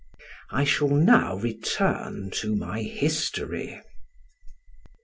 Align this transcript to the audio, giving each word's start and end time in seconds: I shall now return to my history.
I 0.49 0.63
shall 0.63 0.87
now 0.89 1.35
return 1.35 2.31
to 2.37 2.55
my 2.55 2.81
history. 2.81 3.79